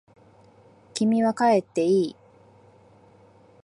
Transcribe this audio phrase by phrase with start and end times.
[0.95, 2.15] 君は帰っていい。